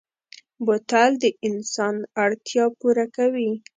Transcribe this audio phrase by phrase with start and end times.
[0.65, 3.51] بوتل د انسان اړتیا پوره کوي.